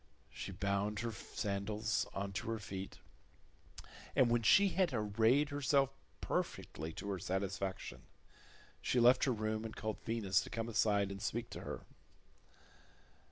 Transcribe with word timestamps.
She 0.31 0.51
bound 0.51 1.01
her 1.01 1.11
sandals 1.11 2.07
on 2.11 2.33
to 2.33 2.49
her 2.49 2.57
feet, 2.57 2.97
and 4.15 4.31
when 4.31 4.41
she 4.41 4.69
had 4.69 4.91
arrayed 4.91 5.49
herself 5.49 5.91
perfectly 6.21 6.91
to 6.93 7.09
her 7.11 7.19
satisfaction, 7.19 8.01
she 8.81 8.99
left 8.99 9.25
her 9.25 9.31
room 9.31 9.63
and 9.63 9.75
called 9.75 10.01
Venus 10.03 10.41
to 10.41 10.49
come 10.49 10.69
aside 10.69 11.11
and 11.11 11.21
speak 11.21 11.51
to 11.51 11.61
her. 11.61 11.85